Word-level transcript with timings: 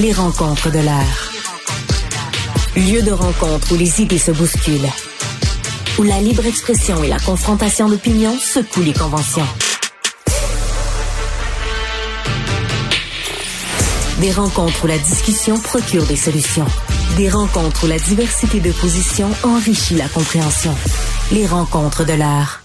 Les 0.00 0.14
rencontres 0.14 0.70
de 0.70 0.78
l'air. 0.78 1.30
Lieu 2.74 3.02
de 3.02 3.10
rencontre 3.10 3.72
où 3.72 3.76
les 3.76 4.00
idées 4.00 4.16
se 4.16 4.30
bousculent. 4.30 4.88
Où 5.98 6.04
la 6.04 6.22
libre 6.22 6.46
expression 6.46 7.04
et 7.04 7.08
la 7.08 7.18
confrontation 7.18 7.86
d'opinions 7.86 8.34
secouent 8.38 8.80
les 8.80 8.94
conventions. 8.94 9.44
Des 14.22 14.32
rencontres 14.32 14.84
où 14.84 14.86
la 14.86 14.96
discussion 14.96 15.58
procure 15.58 16.06
des 16.06 16.16
solutions. 16.16 16.66
Des 17.18 17.28
rencontres 17.28 17.84
où 17.84 17.86
la 17.86 17.98
diversité 17.98 18.60
de 18.60 18.72
positions 18.72 19.30
enrichit 19.42 19.96
la 19.96 20.08
compréhension. 20.08 20.74
Les 21.30 21.46
rencontres 21.46 22.06
de 22.06 22.14
l'art. 22.14 22.62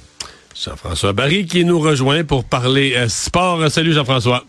Jean-François 0.56 1.12
Barry 1.12 1.46
qui 1.46 1.66
nous 1.66 1.82
rejoint 1.82 2.24
pour 2.24 2.46
parler 2.46 2.94
euh, 2.96 3.10
sport. 3.10 3.70
Salut 3.70 3.92
Jean-François. 3.92 4.46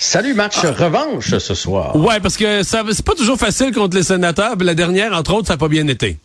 Salut, 0.00 0.32
match 0.32 0.58
revanche 0.60 1.36
ce 1.38 1.54
soir. 1.54 1.96
Ouais, 1.96 2.20
parce 2.20 2.36
que 2.36 2.62
ça 2.62 2.84
c'est 2.92 3.04
pas 3.04 3.14
toujours 3.14 3.36
facile 3.36 3.72
contre 3.74 3.96
les 3.96 4.04
sénateurs. 4.04 4.54
La 4.60 4.74
dernière, 4.74 5.12
entre 5.12 5.34
autres, 5.34 5.48
ça 5.48 5.54
n'a 5.54 5.58
pas 5.58 5.68
bien 5.68 5.88
été. 5.88 6.18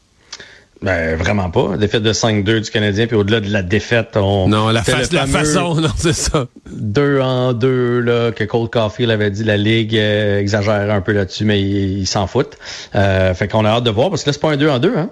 Ben, 0.84 1.16
vraiment 1.16 1.50
pas. 1.50 1.78
Défaite 1.78 2.04
de 2.04 2.14
5-2 2.14 2.60
du 2.60 2.70
Canadien, 2.70 3.08
puis 3.08 3.16
au-delà 3.16 3.40
de 3.40 3.50
la 3.50 3.64
défaite, 3.64 4.16
on... 4.16 4.50
Non, 4.50 4.68
la, 4.68 4.84
la 5.12 5.28
façon, 5.28 5.76
non, 5.82 5.90
c'est 5.96 6.14
ça. 6.14 6.48
Deux 6.70 7.20
en 7.22 7.54
deux, 7.54 8.00
là, 8.00 8.32
que 8.32 8.44
Cole 8.44 8.70
Caulfield 8.70 9.10
avait 9.10 9.32
dit, 9.32 9.46
la 9.46 9.56
Ligue 9.56 9.96
euh, 9.96 10.40
exagère 10.40 10.92
un 10.92 11.00
peu 11.00 11.14
là-dessus, 11.14 11.46
mais 11.46 11.62
il, 11.62 12.06
s'en 12.06 12.28
fout. 12.28 12.58
Euh, 12.96 13.34
fait 13.34 13.48
qu'on 13.48 13.64
a 13.64 13.70
hâte 13.70 13.86
de 13.86 13.92
voir, 13.92 14.10
parce 14.10 14.24
que 14.24 14.30
là, 14.30 14.34
c'est 14.34 14.42
pas 14.42 14.52
un 14.52 14.58
2 14.58 14.70
en 14.70 14.80
2, 14.80 14.94
hein. 14.98 15.10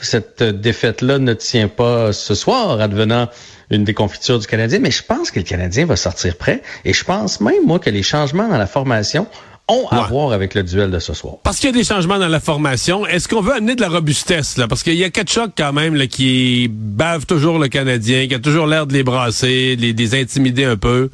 Cette 0.00 0.42
défaite-là 0.42 1.18
ne 1.18 1.34
tient 1.34 1.68
pas 1.68 2.12
ce 2.12 2.34
soir, 2.34 2.80
advenant 2.80 3.28
une 3.70 3.84
déconfiture 3.84 4.38
du 4.38 4.46
Canadien, 4.46 4.78
mais 4.80 4.90
je 4.90 5.02
pense 5.02 5.30
que 5.30 5.38
le 5.38 5.44
Canadien 5.44 5.86
va 5.86 5.96
sortir 5.96 6.36
prêt. 6.36 6.62
Et 6.84 6.92
je 6.92 7.04
pense 7.04 7.40
même, 7.40 7.64
moi, 7.66 7.78
que 7.78 7.90
les 7.90 8.02
changements 8.02 8.48
dans 8.48 8.58
la 8.58 8.66
formation 8.66 9.26
ont 9.68 9.86
à 9.90 10.02
voir 10.02 10.32
avec 10.32 10.54
le 10.54 10.62
duel 10.62 10.90
de 10.90 10.98
ce 10.98 11.14
soir. 11.14 11.36
Parce 11.42 11.58
qu'il 11.58 11.70
y 11.70 11.72
a 11.72 11.76
des 11.76 11.84
changements 11.84 12.18
dans 12.18 12.28
la 12.28 12.40
formation. 12.40 13.06
Est-ce 13.06 13.28
qu'on 13.28 13.40
veut 13.40 13.54
amener 13.54 13.74
de 13.74 13.80
la 13.80 13.88
robustesse, 13.88 14.58
là? 14.58 14.68
Parce 14.68 14.82
qu'il 14.82 14.94
y 14.94 15.04
a 15.04 15.10
Kachuk, 15.10 15.52
quand 15.56 15.72
même, 15.72 15.94
là, 15.94 16.06
qui 16.06 16.68
bave 16.70 17.24
toujours 17.24 17.58
le 17.58 17.68
Canadien, 17.68 18.26
qui 18.26 18.34
a 18.34 18.38
toujours 18.38 18.66
l'air 18.66 18.86
de 18.86 18.92
les 18.92 19.02
brasser, 19.02 19.76
de 19.76 19.82
les, 19.82 20.20
intimider 20.20 20.64
un 20.64 20.76
peu. 20.76 21.10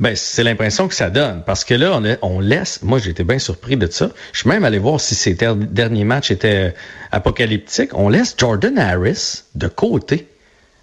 Ben, 0.00 0.16
c'est 0.16 0.42
l'impression 0.42 0.88
que 0.88 0.94
ça 0.94 1.10
donne. 1.10 1.42
Parce 1.46 1.64
que 1.64 1.74
là, 1.74 2.00
on, 2.00 2.16
on 2.22 2.40
laisse. 2.40 2.82
Moi, 2.82 2.98
été 3.06 3.24
bien 3.24 3.38
surpris 3.38 3.76
de 3.76 3.86
ça. 3.90 4.10
Je 4.32 4.40
suis 4.40 4.48
même 4.48 4.64
allé 4.64 4.78
voir 4.78 5.00
si 5.00 5.14
ces 5.14 5.34
derniers 5.34 6.04
matchs 6.04 6.30
étaient 6.30 6.74
apocalyptiques. 7.12 7.90
On 7.94 8.08
laisse 8.08 8.34
Jordan 8.36 8.78
Harris 8.78 9.44
de 9.54 9.68
côté. 9.68 10.28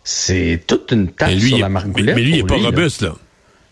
C'est 0.03 0.61
toute 0.65 0.91
une 0.91 1.11
tâche 1.11 1.37
sur 1.39 1.59
la 1.59 1.69
margoulette. 1.69 2.15
Mais, 2.15 2.21
lui, 2.21 2.31
il 2.31 2.39
est 2.39 2.43
pas 2.43 2.55
robuste, 2.57 3.01
là. 3.01 3.15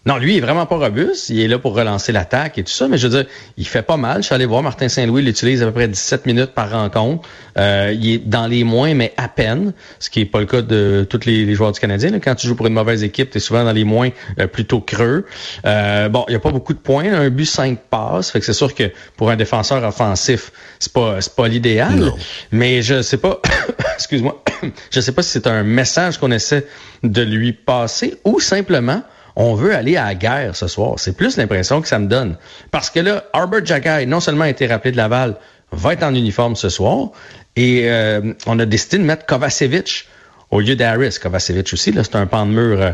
Non, 0.09 0.17
lui, 0.17 0.33
il 0.33 0.37
est 0.37 0.41
vraiment 0.41 0.65
pas 0.65 0.77
robuste. 0.77 1.29
Il 1.29 1.39
est 1.39 1.47
là 1.47 1.59
pour 1.59 1.75
relancer 1.75 2.11
l'attaque 2.11 2.57
et 2.57 2.63
tout 2.63 2.71
ça. 2.71 2.87
Mais 2.87 2.97
je 2.97 3.07
veux 3.07 3.15
dire, 3.15 3.31
il 3.57 3.67
fait 3.67 3.83
pas 3.83 3.95
mal. 3.95 4.23
Je 4.23 4.25
suis 4.25 4.33
allé 4.33 4.47
voir 4.47 4.63
Martin 4.63 4.89
Saint-Louis, 4.89 5.21
il 5.21 5.29
utilise 5.29 5.61
à 5.61 5.67
peu 5.67 5.71
près 5.71 5.87
17 5.87 6.25
minutes 6.25 6.55
par 6.55 6.71
rencontre. 6.71 7.29
Euh, 7.59 7.93
il 7.95 8.13
est 8.13 8.17
dans 8.17 8.47
les 8.47 8.63
moins, 8.63 8.95
mais 8.95 9.13
à 9.17 9.27
peine. 9.27 9.71
Ce 9.99 10.09
qui 10.09 10.21
est 10.21 10.25
pas 10.25 10.39
le 10.39 10.47
cas 10.47 10.63
de 10.63 11.05
tous 11.07 11.27
les, 11.27 11.53
joueurs 11.53 11.73
du 11.73 11.79
Canadien. 11.79 12.19
Quand 12.19 12.33
tu 12.33 12.47
joues 12.47 12.55
pour 12.55 12.65
une 12.65 12.73
mauvaise 12.73 13.03
équipe, 13.03 13.29
tu 13.29 13.37
es 13.37 13.39
souvent 13.39 13.63
dans 13.63 13.71
les 13.71 13.83
moins 13.83 14.09
euh, 14.39 14.47
plutôt 14.47 14.81
creux. 14.81 15.27
Euh, 15.67 16.09
bon, 16.09 16.25
il 16.27 16.31
y 16.31 16.35
a 16.35 16.39
pas 16.39 16.49
beaucoup 16.49 16.73
de 16.73 16.79
points. 16.79 17.13
Un 17.13 17.29
but, 17.29 17.45
cinq 17.45 17.77
passes. 17.91 18.31
Fait 18.31 18.39
que 18.39 18.47
c'est 18.47 18.53
sûr 18.53 18.73
que 18.73 18.91
pour 19.15 19.29
un 19.29 19.35
défenseur 19.35 19.83
offensif, 19.83 20.51
c'est 20.79 20.91
pas, 20.91 21.21
c'est 21.21 21.35
pas 21.35 21.47
l'idéal. 21.47 22.11
Mais 22.51 22.81
je 22.81 23.03
sais 23.03 23.17
pas, 23.17 23.39
excuse-moi, 23.93 24.43
je 24.89 25.01
sais 25.01 25.11
pas 25.11 25.21
si 25.21 25.29
c'est 25.29 25.45
un 25.45 25.61
message 25.61 26.17
qu'on 26.17 26.31
essaie 26.31 26.65
de 27.03 27.21
lui 27.21 27.53
passer 27.53 28.15
ou 28.23 28.39
simplement 28.39 29.03
on 29.39 29.55
veut 29.55 29.73
aller 29.73 29.95
à 29.95 30.05
la 30.05 30.15
guerre 30.15 30.55
ce 30.55 30.67
soir. 30.67 30.95
C'est 30.97 31.15
plus 31.15 31.37
l'impression 31.37 31.81
que 31.81 31.87
ça 31.87 31.97
me 31.97 32.07
donne. 32.07 32.35
Parce 32.71 32.89
que 32.89 32.99
là, 32.99 33.23
Albert 33.31 33.65
Jackay, 33.65 34.05
non 34.05 34.19
seulement 34.19 34.43
a 34.43 34.49
été 34.49 34.67
rappelé 34.67 34.91
de 34.91 34.97
Laval, 34.97 35.37
va 35.71 35.93
être 35.93 36.03
en 36.03 36.13
uniforme 36.13 36.57
ce 36.57 36.67
soir, 36.67 37.11
et 37.55 37.89
euh, 37.89 38.33
on 38.47 38.59
a 38.59 38.65
décidé 38.65 38.97
de 38.97 39.03
mettre 39.03 39.25
Kovacevic 39.25 40.07
au 40.51 40.59
lieu 40.59 40.75
d'Harris. 40.75 41.15
Kovacevic 41.21 41.71
aussi, 41.71 41.93
là, 41.93 42.03
c'est 42.03 42.17
un 42.17 42.25
pan 42.25 42.45
de 42.45 42.51
mur, 42.51 42.81
euh, 42.81 42.91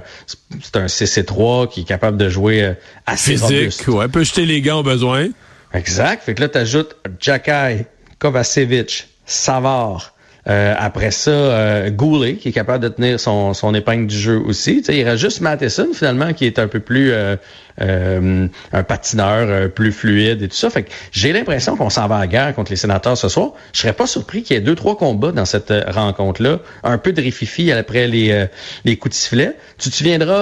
c'est 0.62 0.78
un 0.78 0.86
CC3 0.86 1.68
qui 1.68 1.82
est 1.82 1.86
capable 1.86 2.18
de 2.18 2.30
jouer 2.30 2.64
euh, 2.64 2.74
assez 3.08 3.38
Physique, 3.38 3.88
ouais, 3.88 4.08
peut 4.08 4.24
jeter 4.24 4.46
les 4.46 4.62
gants 4.62 4.82
au 4.82 4.84
besoin. 4.84 5.30
Exact. 5.74 6.24
Fait 6.24 6.36
que 6.36 6.42
là, 6.42 6.50
tu 6.50 6.60
ajoutes 6.60 6.96
Jackay, 7.20 7.88
Kovacevic, 8.20 9.08
Savard, 9.26 10.14
euh, 10.48 10.76
après 10.78 11.10
ça, 11.10 11.32
euh, 11.32 11.90
Goulet, 11.90 12.36
qui 12.36 12.50
est 12.50 12.52
capable 12.52 12.84
de 12.84 12.90
tenir 12.90 13.20
son, 13.20 13.56
son 13.56 13.74
épingle 13.74 14.06
du 14.06 14.18
jeu 14.18 14.38
aussi. 14.38 14.84
il 14.88 15.04
reste 15.04 15.18
juste 15.18 15.42
Matheson, 15.42 15.88
finalement, 15.94 16.34
qui 16.34 16.46
est 16.46 16.60
un 16.60 16.68
peu 16.68 16.80
plus 16.80 17.12
euh, 17.12 17.36
euh 17.82 18.48
un 18.72 18.84
patineur 18.84 19.70
plus 19.72 19.92
fluide 19.92 20.44
et 20.44 20.48
tout 20.48 20.56
ça. 20.56 20.70
Fait 20.70 20.84
que 20.84 20.92
j'ai 21.12 21.34
l'impression 21.34 21.76
qu'on 21.76 21.90
s'en 21.90 22.08
va 22.08 22.18
à 22.18 22.28
guerre 22.28 22.54
contre 22.54 22.72
les 22.72 22.78
sénateurs 22.78 23.18
ce 23.18 23.28
soir. 23.28 23.54
Je 23.74 23.82
serais 23.82 23.94
pas 23.94 24.06
surpris 24.06 24.44
qu'il 24.44 24.56
y 24.56 24.60
ait 24.60 24.62
deux, 24.62 24.76
trois 24.76 24.98
combats 24.98 25.32
dans 25.32 25.46
cette 25.46 25.74
rencontre-là. 25.88 26.60
Un 26.84 26.98
peu 27.00 27.12
de 27.12 27.22
rififi 27.22 27.72
après 27.72 28.08
les, 28.08 28.46
les 28.84 28.98
coups 28.98 29.16
de 29.16 29.20
sifflet. 29.20 29.58
Tu 29.78 29.90
te 29.90 29.96
souviendras, 29.96 30.36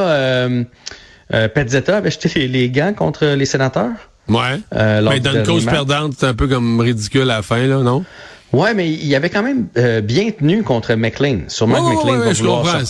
euh, 1.33 1.47
Petzetta 1.47 1.97
avait 1.97 2.11
jeté 2.11 2.47
les, 2.47 2.69
gants 2.69 2.93
contre 2.93 3.25
les 3.25 3.45
sénateurs? 3.45 3.91
Ouais. 4.27 4.59
Mais 4.71 5.19
dans 5.19 5.33
une 5.33 5.43
cause 5.43 5.65
perdante, 5.65 6.13
c'est 6.17 6.27
un 6.27 6.33
peu 6.33 6.47
comme 6.47 6.79
ridicule 6.79 7.23
à 7.23 7.37
la 7.37 7.41
fin, 7.41 7.65
là, 7.65 7.79
non? 7.79 8.03
Ouais, 8.53 8.73
mais 8.75 8.91
il 8.91 9.13
avait 9.15 9.29
quand 9.31 9.43
même 9.43 9.67
euh, 9.77 10.01
bien 10.01 10.29
tenu 10.31 10.63
contre 10.63 10.93
McLean. 10.93 11.39
Sûrement 11.47 11.89
que 11.89 11.95
McLean 11.95 12.19
va 12.19 12.33
vouloir 12.33 12.79
se 12.79 12.85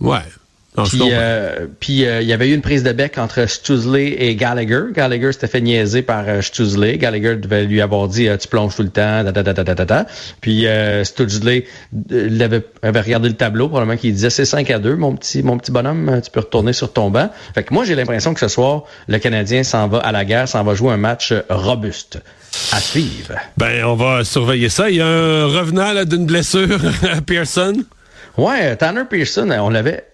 Ouais. 0.00 0.22
Puis, 0.84 1.00
euh, 1.12 1.66
puis 1.80 2.06
euh, 2.06 2.20
il 2.20 2.28
y 2.28 2.32
avait 2.32 2.48
eu 2.48 2.54
une 2.54 2.62
prise 2.62 2.82
de 2.82 2.92
bec 2.92 3.18
entre 3.18 3.46
Stuzley 3.46 4.16
et 4.18 4.34
Gallagher. 4.36 4.84
Gallagher 4.92 5.32
s'était 5.32 5.46
fait 5.46 5.60
niaiser 5.60 6.02
par 6.02 6.24
euh, 6.28 6.40
Gallagher 6.96 7.36
devait 7.36 7.64
lui 7.64 7.80
avoir 7.80 8.08
dit 8.08 8.28
tu 8.40 8.48
plonges 8.48 8.76
tout 8.76 8.82
le 8.82 8.90
temps, 8.90 9.24
ta, 9.24 9.32
ta, 9.32 9.54
ta, 9.54 9.86
ta, 9.86 10.06
Puis 10.40 10.66
euh, 10.66 11.04
Stuzley 11.04 11.64
avait, 12.40 12.64
avait, 12.82 13.00
regardé 13.00 13.28
le 13.28 13.34
tableau, 13.34 13.68
probablement 13.68 13.96
qu'il 13.98 14.12
disait 14.12 14.30
c'est 14.30 14.44
5 14.44 14.70
à 14.70 14.78
2, 14.78 14.96
mon 14.96 15.14
petit 15.14 15.42
mon 15.42 15.58
petit 15.58 15.72
bonhomme, 15.72 16.20
tu 16.22 16.30
peux 16.30 16.40
retourner 16.40 16.72
sur 16.72 16.92
ton 16.92 17.10
banc. 17.10 17.30
Fait 17.54 17.62
que 17.62 17.72
moi 17.72 17.84
j'ai 17.84 17.94
l'impression 17.94 18.34
que 18.34 18.40
ce 18.40 18.48
soir, 18.48 18.84
le 19.08 19.18
Canadien 19.18 19.62
s'en 19.62 19.88
va 19.88 19.98
à 19.98 20.12
la 20.12 20.24
guerre, 20.24 20.48
s'en 20.48 20.64
va 20.64 20.74
jouer 20.74 20.92
un 20.92 20.98
match 20.98 21.32
robuste 21.48 22.20
à 22.72 22.80
suivre. 22.80 23.34
Ben, 23.56 23.84
on 23.84 23.94
va 23.94 24.24
surveiller 24.24 24.68
ça. 24.68 24.90
Il 24.90 24.96
y 24.96 25.00
a 25.00 25.06
un 25.06 25.46
revenant 25.46 26.04
d'une 26.04 26.26
blessure 26.26 26.80
à 27.12 27.20
Pearson. 27.20 27.74
Ouais, 28.36 28.76
Tanner 28.76 29.02
Pearson, 29.08 29.50
on 29.50 29.70
l'avait 29.70 30.04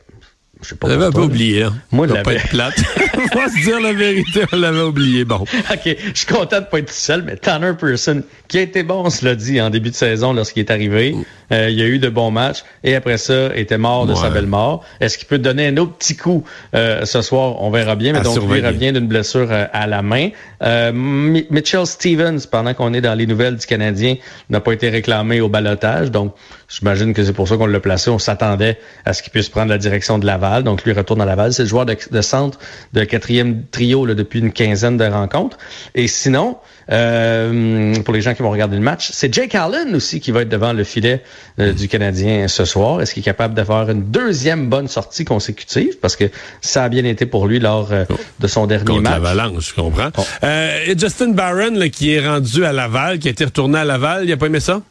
je 0.64 0.70
sais 0.70 0.74
pas. 0.74 0.88
On 0.88 0.90
l'avait 0.90 1.10
pas 1.10 1.20
oublié. 1.20 1.62
Hein. 1.62 1.74
Moi, 1.92 2.08
je 2.08 2.14
pas 2.14 2.34
être 2.34 2.48
plate. 2.48 2.74
on 3.14 3.38
va 3.38 3.48
se 3.48 3.62
dire 3.62 3.80
la 3.80 3.92
vérité, 3.92 4.44
on 4.52 4.56
l'avait 4.56 4.82
oublié. 4.82 5.24
Bon. 5.24 5.36
OK. 5.72 5.84
Je 5.84 6.12
suis 6.14 6.26
content 6.26 6.60
de 6.60 6.66
pas 6.66 6.78
être 6.78 6.88
tout 6.88 6.94
seul, 6.94 7.22
mais 7.22 7.36
Tanner 7.36 7.72
Pearson, 7.78 8.22
qui 8.48 8.58
a 8.58 8.62
été 8.62 8.82
bon, 8.82 9.02
on 9.04 9.10
se 9.10 9.24
l'a 9.24 9.34
dit, 9.34 9.60
en 9.60 9.70
début 9.70 9.90
de 9.90 9.94
saison 9.94 10.32
lorsqu'il 10.32 10.60
est 10.60 10.70
arrivé. 10.70 11.12
Mm. 11.12 11.24
Euh, 11.52 11.70
il 11.70 11.78
y 11.78 11.82
a 11.82 11.86
eu 11.86 11.98
de 11.98 12.08
bons 12.08 12.30
matchs 12.30 12.64
et 12.82 12.94
après 12.94 13.18
ça, 13.18 13.54
était 13.54 13.78
mort 13.78 14.06
de 14.06 14.14
sa 14.14 14.30
belle 14.30 14.46
mort. 14.46 14.84
Est-ce 15.00 15.18
qu'il 15.18 15.26
peut 15.26 15.38
donner 15.38 15.68
un 15.68 15.76
autre 15.76 15.92
petit 15.92 16.16
coup 16.16 16.44
euh, 16.74 17.04
ce 17.04 17.22
soir? 17.22 17.62
On 17.62 17.70
verra 17.70 17.96
bien, 17.96 18.12
mais 18.12 18.20
donc 18.20 18.36
il 18.36 18.66
revient 18.66 18.92
d'une 18.92 19.06
blessure 19.06 19.48
euh, 19.50 19.66
à 19.72 19.86
la 19.86 20.02
main. 20.02 20.30
Mitchell 20.92 21.86
Stevens, 21.86 22.46
pendant 22.50 22.72
qu'on 22.74 22.94
est 22.94 23.00
dans 23.00 23.14
les 23.14 23.26
nouvelles 23.26 23.56
du 23.56 23.66
Canadien, 23.66 24.16
n'a 24.48 24.60
pas 24.60 24.72
été 24.72 24.88
réclamé 24.88 25.40
au 25.40 25.48
balotage. 25.48 26.10
Donc, 26.10 26.34
j'imagine 26.68 27.12
que 27.12 27.22
c'est 27.22 27.34
pour 27.34 27.46
ça 27.48 27.56
qu'on 27.56 27.66
l'a 27.66 27.80
placé. 27.80 28.10
On 28.10 28.18
s'attendait 28.18 28.78
à 29.04 29.12
ce 29.12 29.22
qu'il 29.22 29.30
puisse 29.30 29.50
prendre 29.50 29.68
la 29.68 29.78
direction 29.78 30.18
de 30.18 30.24
Laval. 30.24 30.62
Donc, 30.62 30.84
lui 30.84 30.92
retourne 30.92 31.20
à 31.20 31.26
Laval. 31.26 31.52
C'est 31.52 31.64
le 31.64 31.68
joueur 31.68 31.84
de, 31.84 32.20
centre 32.22 32.58
de 32.94 33.04
quatrième 33.04 33.64
trio 33.70 34.06
là, 34.06 34.14
depuis 34.14 34.38
une 34.38 34.52
quinzaine 34.52 34.96
de 34.96 35.04
rencontres. 35.04 35.58
Et 35.94 36.08
sinon, 36.08 36.56
pour 36.86 38.14
les 38.14 38.20
gens 38.22 38.34
qui 38.34 38.42
vont 38.42 38.50
regarder 38.50 38.76
le 38.76 38.82
match, 38.82 39.10
c'est 39.12 39.32
Jake 39.32 39.54
Allen 39.54 39.94
aussi 39.94 40.20
qui 40.20 40.30
va 40.30 40.42
être 40.42 40.48
devant 40.48 40.72
le 40.72 40.84
filet 40.84 41.22
euh, 41.60 41.72
du 41.72 41.88
Canadien 41.88 42.48
ce 42.48 42.64
soir. 42.64 43.00
Est-ce 43.00 43.14
qu'il 43.14 43.20
est 43.20 43.24
capable 43.24 43.54
d'avoir 43.54 43.90
une 43.90 44.10
deuxième 44.10 44.68
bonne 44.68 44.88
sortie 44.88 45.24
consécutive? 45.24 45.98
Parce 46.00 46.16
que 46.16 46.24
ça 46.60 46.84
a 46.84 46.88
bien 46.88 47.04
été 47.04 47.26
pour 47.26 47.46
lui 47.46 47.60
lors 47.60 47.92
euh, 47.92 48.04
oh. 48.10 48.14
de 48.40 48.46
son 48.46 48.66
dernier 48.66 48.84
Contre 48.84 49.02
match. 49.02 49.12
l'Avalanche, 49.12 49.68
je 49.68 49.74
comprends. 49.74 50.10
Euh, 50.42 50.78
et 50.86 50.98
Justin 50.98 51.28
Barron, 51.28 51.88
qui 51.90 52.12
est 52.12 52.26
rendu 52.26 52.64
à 52.64 52.72
Laval, 52.72 53.18
qui 53.18 53.28
a 53.28 53.30
été 53.30 53.44
retourné 53.44 53.78
à 53.78 53.84
Laval, 53.84 54.24
il 54.24 54.32
a 54.32 54.36
pas 54.36 54.46
aimé 54.46 54.60
ça? 54.60 54.82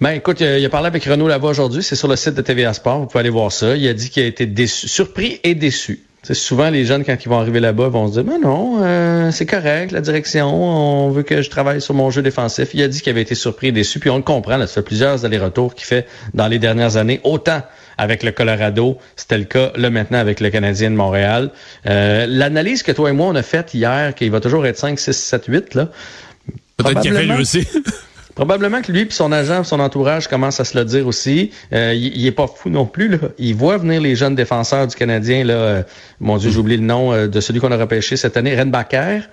Ben 0.00 0.10
écoute, 0.10 0.40
il 0.40 0.64
a 0.64 0.68
parlé 0.68 0.88
avec 0.88 1.04
Renaud 1.04 1.28
Lavoie 1.28 1.50
aujourd'hui, 1.50 1.82
c'est 1.82 1.94
sur 1.94 2.08
le 2.08 2.16
site 2.16 2.34
de 2.34 2.42
TVA 2.42 2.72
Sport, 2.72 3.00
vous 3.00 3.06
pouvez 3.06 3.20
aller 3.20 3.30
voir 3.30 3.52
ça. 3.52 3.76
Il 3.76 3.86
a 3.86 3.94
dit 3.94 4.10
qu'il 4.10 4.24
a 4.24 4.26
été 4.26 4.46
déçu, 4.46 4.88
surpris 4.88 5.38
et 5.44 5.54
déçu 5.54 6.02
souvent, 6.30 6.70
les 6.70 6.84
jeunes, 6.84 7.04
quand 7.04 7.16
ils 7.24 7.28
vont 7.28 7.38
arriver 7.38 7.60
là-bas, 7.60 7.88
vont 7.88 8.08
se 8.08 8.12
dire, 8.12 8.24
ben 8.24 8.40
non, 8.40 8.80
euh, 8.82 9.30
c'est 9.30 9.46
correct, 9.46 9.90
la 9.92 10.00
direction, 10.00 10.48
on 10.48 11.10
veut 11.10 11.22
que 11.22 11.42
je 11.42 11.50
travaille 11.50 11.80
sur 11.80 11.94
mon 11.94 12.10
jeu 12.10 12.22
défensif. 12.22 12.70
Il 12.74 12.82
a 12.82 12.88
dit 12.88 13.00
qu'il 13.00 13.10
avait 13.10 13.22
été 13.22 13.34
surpris 13.34 13.68
et 13.68 13.72
déçu, 13.72 13.98
puis 13.98 14.10
on 14.10 14.16
le 14.16 14.22
comprend, 14.22 14.56
là, 14.56 14.66
ça 14.66 14.74
fait 14.74 14.82
plusieurs 14.82 15.24
allers-retours 15.24 15.74
qu'il 15.74 15.86
fait 15.86 16.06
dans 16.34 16.46
les 16.46 16.58
dernières 16.58 16.96
années, 16.96 17.20
autant 17.24 17.62
avec 17.98 18.22
le 18.22 18.32
Colorado, 18.32 18.98
c'était 19.16 19.38
le 19.38 19.44
cas 19.44 19.72
là 19.76 19.90
maintenant 19.90 20.18
avec 20.18 20.40
le 20.40 20.50
Canadien 20.50 20.90
de 20.90 20.96
Montréal. 20.96 21.50
Euh, 21.86 22.26
l'analyse 22.28 22.82
que 22.82 22.92
toi 22.92 23.10
et 23.10 23.12
moi, 23.12 23.26
on 23.26 23.34
a 23.34 23.42
faite 23.42 23.74
hier, 23.74 24.14
qu'il 24.14 24.30
va 24.30 24.40
toujours 24.40 24.66
être 24.66 24.78
5, 24.78 24.98
6, 24.98 25.12
7, 25.12 25.44
8, 25.46 25.74
là, 25.74 25.88
Peut-être 26.76 27.00
qu'il 27.00 27.14
a 27.14 27.20
fait 27.20 27.26
lui 27.26 27.40
aussi. 27.40 27.66
Probablement 28.34 28.80
que 28.80 28.90
lui 28.90 29.02
et 29.02 29.06
son 29.10 29.30
agent, 29.30 29.64
son 29.64 29.78
entourage 29.80 30.26
commencent 30.26 30.60
à 30.60 30.64
se 30.64 30.78
le 30.78 30.84
dire 30.84 31.06
aussi. 31.06 31.50
Euh, 31.72 31.92
il, 31.94 32.26
est 32.26 32.32
pas 32.32 32.46
fou 32.46 32.70
non 32.70 32.86
plus. 32.86 33.08
Là. 33.08 33.18
Il 33.38 33.54
voit 33.54 33.76
venir 33.76 34.00
les 34.00 34.16
jeunes 34.16 34.34
défenseurs 34.34 34.86
du 34.86 34.96
Canadien. 34.96 35.44
Là, 35.44 35.54
euh, 35.54 35.82
mon 36.18 36.38
Dieu, 36.38 36.50
j'ai 36.50 36.58
oublié 36.58 36.78
le 36.78 36.84
nom 36.84 37.12
euh, 37.12 37.26
de 37.28 37.40
celui 37.40 37.60
qu'on 37.60 37.72
a 37.72 37.76
repêché 37.76 38.16
cette 38.16 38.36
année, 38.36 38.56
Renbacker. 38.56 39.28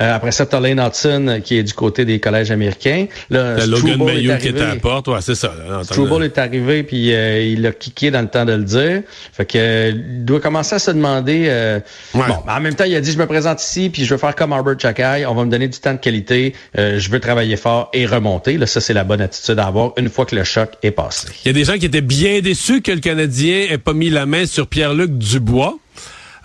Euh, 0.00 0.14
après 0.14 0.32
ça, 0.32 0.46
t'as 0.46 0.60
Lane 0.60 0.80
Hudson 0.80 1.40
qui 1.44 1.58
est 1.58 1.62
du 1.62 1.72
côté 1.72 2.04
des 2.04 2.20
collèges 2.20 2.50
américains. 2.50 3.06
Là, 3.28 3.66
Logan 3.66 4.02
Mayou 4.02 4.36
qui 4.38 4.48
est 4.48 4.60
à 4.60 4.74
la 4.74 4.76
porte, 4.76 5.08
ouais, 5.08 5.20
c'est 5.20 5.34
ça. 5.34 5.52
Struble 5.82 6.24
est 6.24 6.38
arrivé 6.38 6.82
puis 6.82 7.08
il 7.08 7.66
a 7.66 7.72
kické 7.72 8.10
dans 8.10 8.22
le 8.22 8.28
temps 8.28 8.44
de 8.44 8.52
le 8.52 8.64
dire. 8.64 9.02
Fait 9.32 9.44
que 9.44 9.90
il 9.90 10.24
doit 10.24 10.40
commencer 10.40 10.74
à 10.76 10.78
se 10.78 10.90
demander. 10.90 11.80
Bon, 12.14 12.22
en 12.48 12.60
même 12.60 12.74
temps, 12.74 12.84
il 12.84 12.94
a 12.94 13.00
dit 13.00 13.12
je 13.12 13.18
me 13.18 13.26
présente 13.26 13.62
ici 13.62 13.90
puis 13.90 14.04
je 14.04 14.14
veux 14.14 14.18
faire 14.18 14.34
comme 14.34 14.52
Albert 14.52 14.78
Chakai. 14.80 15.26
On 15.26 15.34
va 15.34 15.44
me 15.44 15.50
donner 15.50 15.68
du 15.68 15.78
temps 15.78 15.92
de 15.92 15.98
qualité. 15.98 16.54
je 16.76 17.10
veux 17.10 17.20
travailler 17.20 17.56
fort 17.56 17.90
et 17.92 18.06
remonter. 18.06 18.56
Là, 18.56 18.66
ça, 18.66 18.80
c'est 18.80 18.94
la 18.94 19.04
bonne 19.04 19.20
attitude 19.20 19.58
à 19.58 19.66
avoir 19.66 19.92
une 19.96 20.08
fois 20.08 20.26
que 20.26 20.34
le 20.34 20.44
choc 20.44 20.70
est 20.82 20.90
passé. 20.90 21.28
Il 21.44 21.48
y 21.48 21.50
a 21.50 21.54
des 21.54 21.64
gens 21.64 21.78
qui 21.78 21.86
étaient 21.86 22.00
bien 22.00 22.40
déçus 22.40 22.82
que 22.82 22.92
le 22.92 23.00
Canadien 23.00 23.66
ait 23.70 23.78
pas 23.78 23.92
mis 23.92 24.10
la 24.10 24.26
main 24.26 24.46
sur 24.46 24.66
Pierre-Luc 24.66 25.16
Dubois. 25.16 25.78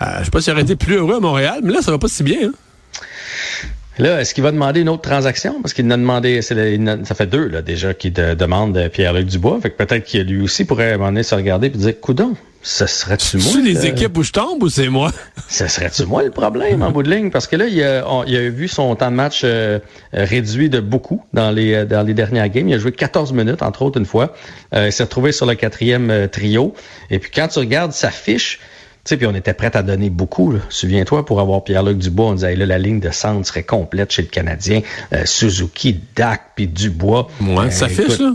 Euh, 0.02 0.06
je 0.20 0.26
sais 0.26 0.32
pas 0.32 0.42
s'il 0.42 0.54
aurait 0.54 0.64
été 0.64 0.76
plus 0.76 0.96
heureux 0.96 1.16
à 1.16 1.20
Montréal, 1.20 1.62
mais 1.64 1.72
là, 1.72 1.82
ça 1.82 1.92
va 1.92 1.98
pas 1.98 2.08
si 2.08 2.24
bien. 2.24 2.48
Hein? 2.48 2.52
Là, 3.98 4.20
est-ce 4.20 4.34
qu'il 4.34 4.44
va 4.44 4.52
demander 4.52 4.82
une 4.82 4.90
autre 4.90 5.04
transaction? 5.04 5.62
Parce 5.62 5.74
qu'il 5.74 5.90
a 5.92 5.98
demandé, 5.98 6.42
ça 6.42 6.56
fait 7.16 7.28
deux 7.28 7.48
là, 7.48 7.62
déjà 7.62 7.94
qu'il 7.94 8.14
demande 8.14 8.90
Pierre-Luc 8.92 9.28
Dubois. 9.28 9.60
Fait 9.62 9.70
que 9.70 9.78
peut-être 9.84 10.04
qu'il 10.04 10.24
lui 10.24 10.42
aussi 10.42 10.66
pourrait 10.66 10.92
à 10.92 10.96
un 10.96 10.98
moment 10.98 11.10
donné 11.10 11.24
se 11.24 11.34
regarder 11.36 11.68
et 11.68 11.70
dire 11.70 12.00
Coudon, 12.02 12.36
ce 12.68 12.88
serait-tu 12.88 13.38
moi? 13.38 13.52
C'est 13.54 13.62
les 13.62 13.86
équipes 13.86 14.18
où 14.18 14.24
je 14.24 14.32
tombe 14.32 14.64
ou 14.64 14.70
c'est 14.70 14.90
moi? 14.90 15.12
Ce 15.48 15.68
serait-tu 15.68 16.04
moi 16.06 16.24
le 16.24 16.32
problème 16.32 16.82
en 16.82 16.90
bout 16.90 17.04
de 17.04 17.12
ligne? 17.12 17.30
Parce 17.30 17.46
que 17.46 17.56
là, 17.56 17.68
il 17.68 17.82
a, 17.84 18.04
il 18.26 18.36
a 18.36 18.50
vu 18.50 18.68
son 18.68 18.96
temps 18.96 19.12
de 19.12 19.16
match 19.16 19.42
euh, 19.44 19.78
réduit 20.12 20.68
de 20.68 20.80
beaucoup 20.80 21.24
dans 21.32 21.52
les, 21.52 21.86
dans 21.86 22.02
les 22.02 22.16
dernières 22.16 22.50
games. 22.50 22.68
Il 22.68 22.74
a 22.74 22.80
joué 22.80 22.92
14 22.92 23.34
minutes, 23.34 23.62
entre 23.62 23.84
autres, 23.84 24.00
une 24.00 24.08
fois. 24.08 24.34
Euh, 24.74 24.88
il 24.88 24.92
s'est 24.92 25.04
retrouvé 25.04 25.32
sur 25.32 25.46
le 25.46 25.54
quatrième 25.54 26.10
euh, 26.10 26.28
trio. 26.28 26.74
Et 27.12 27.20
puis 27.20 27.30
quand 27.30 27.48
tu 27.50 27.60
regardes 27.60 27.92
sa 27.92 28.10
fiche, 28.10 28.60
sais, 29.06 29.18
puis 29.18 29.28
on 29.28 29.36
était 29.36 29.54
prêt 29.54 29.76
à 29.76 29.84
donner 29.84 30.10
beaucoup. 30.10 30.54
Souviens-toi, 30.70 31.26
pour 31.26 31.40
avoir 31.40 31.64
Pierre-Luc 31.64 31.98
Dubois, 31.98 32.28
on 32.28 32.34
disait 32.34 32.56
là, 32.56 32.66
la 32.66 32.78
ligne 32.78 33.00
de 33.00 33.12
centre 33.12 33.48
serait 33.48 33.64
complète 33.64 34.12
chez 34.12 34.24
le 34.24 34.28
Canadien. 34.28 34.82
Euh, 35.14 35.26
Suzuki, 35.26 36.00
Dak, 36.16 36.52
puis 36.56 36.68
Dubois. 36.68 37.28
Moi, 37.40 37.70
ça 37.72 37.88
fiche, 37.88 38.20
là? 38.20 38.34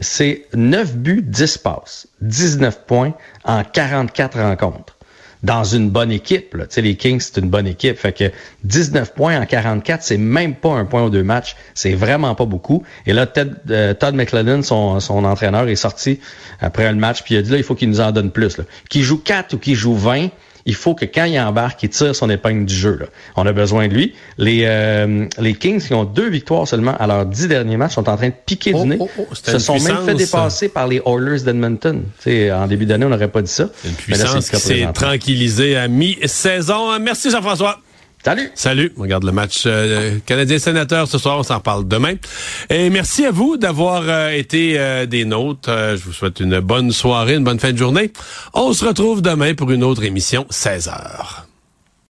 C'est 0.00 0.46
9 0.54 0.96
buts, 0.96 1.22
10 1.22 1.58
passes, 1.58 2.08
19 2.20 2.80
points 2.84 3.14
en 3.44 3.62
44 3.62 4.40
rencontres 4.40 4.96
dans 5.44 5.62
une 5.62 5.90
bonne 5.90 6.10
équipe. 6.10 6.54
Là. 6.54 6.66
Tu 6.66 6.74
sais, 6.74 6.80
les 6.80 6.96
Kings, 6.96 7.20
c'est 7.20 7.38
une 7.40 7.50
bonne 7.50 7.66
équipe. 7.66 7.98
Fait 7.98 8.12
que 8.12 8.32
19 8.64 9.14
points 9.14 9.40
en 9.40 9.44
44, 9.44 10.02
c'est 10.02 10.16
même 10.16 10.54
pas 10.54 10.70
un 10.70 10.86
point 10.86 11.04
ou 11.04 11.10
deux 11.10 11.22
matchs. 11.22 11.54
C'est 11.74 11.92
vraiment 11.92 12.34
pas 12.34 12.46
beaucoup. 12.46 12.82
Et 13.06 13.12
là, 13.12 13.26
euh, 13.70 13.94
Todd 13.94 14.14
McLennan, 14.14 14.62
son, 14.62 14.98
son 15.00 15.24
entraîneur, 15.24 15.68
est 15.68 15.76
sorti 15.76 16.18
après 16.60 16.90
le 16.90 16.98
match, 16.98 17.22
puis 17.22 17.34
il 17.34 17.38
a 17.38 17.42
dit 17.42 17.50
là, 17.50 17.58
il 17.58 17.62
faut 17.62 17.74
qu'il 17.74 17.90
nous 17.90 18.00
en 18.00 18.10
donne 18.10 18.30
plus. 18.30 18.56
Qu'il 18.88 19.02
joue 19.02 19.18
4 19.18 19.54
ou 19.54 19.58
qu'il 19.58 19.74
joue 19.74 19.94
20, 19.94 20.28
il 20.66 20.74
faut 20.74 20.94
que 20.94 21.04
quand 21.04 21.24
il 21.24 21.38
embarque, 21.38 21.82
il 21.82 21.90
tire 21.90 22.14
son 22.14 22.30
épingle 22.30 22.64
du 22.64 22.74
jeu. 22.74 22.96
Là. 22.98 23.06
On 23.36 23.46
a 23.46 23.52
besoin 23.52 23.88
de 23.88 23.94
lui. 23.94 24.14
Les, 24.38 24.62
euh, 24.64 25.26
les 25.38 25.54
Kings, 25.54 25.80
qui 25.80 25.94
ont 25.94 26.04
deux 26.04 26.28
victoires 26.28 26.66
seulement 26.66 26.96
à 26.96 27.06
leurs 27.06 27.26
dix 27.26 27.48
derniers 27.48 27.76
matchs, 27.76 27.94
sont 27.94 28.08
en 28.08 28.16
train 28.16 28.28
de 28.28 28.34
piquer 28.46 28.72
du 28.72 28.80
oh, 28.80 28.86
nez. 28.86 28.96
Oh, 28.98 29.08
oh, 29.18 29.26
se 29.32 29.58
sont 29.58 29.78
même 29.80 30.04
fait 30.04 30.14
dépasser 30.14 30.68
par 30.68 30.88
les 30.88 31.02
Oilers 31.04 31.42
d'Edmonton. 31.42 32.02
en 32.26 32.66
début 32.66 32.86
d'année, 32.86 33.04
on 33.04 33.10
n'aurait 33.10 33.28
pas 33.28 33.42
dit 33.42 33.52
ça. 33.52 33.68
Une 33.84 33.92
puissance 33.92 34.50
qui 34.50 34.56
s'est 34.56 34.88
tranquillisée 34.94 35.76
à 35.76 35.88
mi-saison. 35.88 36.98
Merci 36.98 37.30
Jean-François. 37.30 37.83
Salut. 38.24 38.50
Salut. 38.54 38.92
On 38.96 39.02
regarde 39.02 39.24
le 39.24 39.32
match 39.32 39.64
euh, 39.66 40.18
Canadien-Sénateur 40.24 41.06
ce 41.06 41.18
soir. 41.18 41.38
On 41.38 41.42
s'en 41.42 41.60
parle 41.60 41.86
demain. 41.86 42.14
Et 42.70 42.88
merci 42.88 43.26
à 43.26 43.30
vous 43.30 43.58
d'avoir 43.58 44.04
euh, 44.08 44.30
été 44.30 44.78
euh, 44.78 45.04
des 45.04 45.26
nôtres. 45.26 45.68
je 45.68 46.02
vous 46.02 46.14
souhaite 46.14 46.40
une 46.40 46.60
bonne 46.60 46.90
soirée, 46.90 47.34
une 47.34 47.44
bonne 47.44 47.60
fin 47.60 47.72
de 47.72 47.76
journée. 47.76 48.12
On 48.54 48.72
se 48.72 48.82
retrouve 48.86 49.20
demain 49.20 49.52
pour 49.52 49.70
une 49.72 49.84
autre 49.84 50.04
émission, 50.04 50.46
16 50.48 50.88
heures. 50.88 51.43